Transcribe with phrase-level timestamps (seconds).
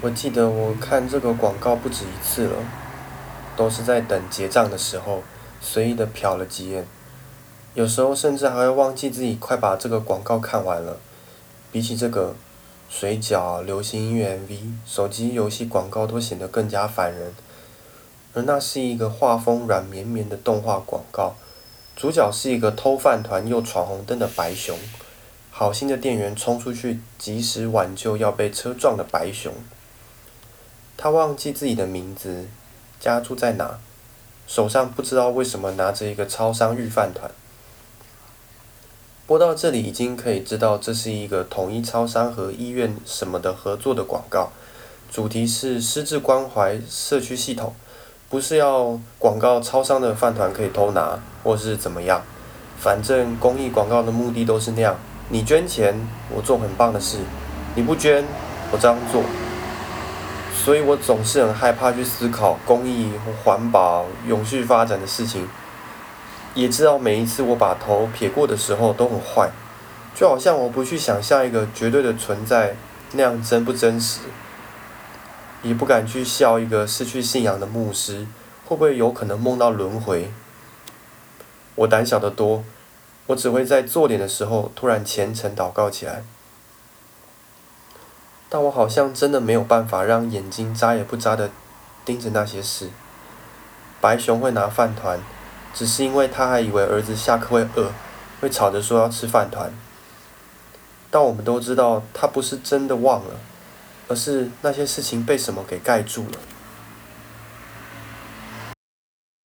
[0.00, 2.56] 我记得我看这个广告不止一次了，
[3.56, 5.22] 都是在等结账的时候
[5.60, 6.86] 随意的瞟了几眼，
[7.72, 10.98] 有时候甚至还会忘记自己快把这个广告看完了。
[11.72, 12.36] 比起这个，
[12.90, 17.34] 水饺、流行音乐 MV、手机游戏广告都显得更加烦人。
[18.34, 21.34] 而那是一个画风软绵绵的动画广告，
[21.96, 24.76] 主角是一个偷饭团又闯红灯的白熊。
[25.50, 29.52] 好心的店员冲出去及时挽救要被车撞的白熊。
[30.96, 32.46] 他忘记自己的名字，
[33.00, 33.78] 家住在哪，
[34.46, 37.30] 手上不知道为什么拿着一个超商御饭团。
[39.26, 44.52] 播到这里已经可以知道这是一个统一超商和医院什么的合作的广告，
[45.10, 47.74] 主题是失智关怀社区系统，
[48.28, 52.22] 不是要广告超商的饭团可以偷拿或是怎么样，
[52.78, 54.96] 反正公益广告的目的都是那样。
[55.30, 55.94] 你捐钱，
[56.30, 57.20] 我做很棒的事；
[57.74, 58.22] 你不捐，
[58.70, 59.22] 我这样做。
[60.64, 65.46] 所以我总是很害怕去思考公益和、环保、永续发展的事情。
[66.54, 69.50] 也知道每一次我把头撇过的时候都很坏，
[70.14, 72.76] 就好像我不去想象一个绝对的存在
[73.12, 74.20] 那样真不真实，
[75.62, 78.26] 也不敢去笑一个失去信仰的牧师
[78.64, 80.32] 会不会有可能梦到轮回。
[81.74, 82.64] 我胆小得多。
[83.26, 86.22] 我只会在做脸的时候突然虔诚祷告起来，
[88.54, 91.50] 但我好像真的没有办法让眼睛眨也不眨的
[92.04, 92.88] 盯着那些事。
[94.00, 95.18] 白熊会拿饭团，
[95.74, 97.90] 只是因为他还以为儿子下课会饿，
[98.40, 99.72] 会吵着说要吃饭团。
[101.10, 103.34] 但我们都知道，他不是真的忘了，
[104.06, 106.38] 而是那些事情被什么给盖住了。